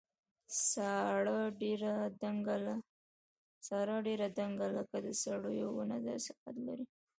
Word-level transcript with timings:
ساره 0.69 1.39
ډېره 4.03 4.31
دنګه 4.43 4.67
لکه 4.77 4.97
د 5.05 5.07
سروې 5.23 5.63
ونه 5.75 5.97
داسې 6.07 6.31
قد 6.41 6.55
لري. 6.67 6.85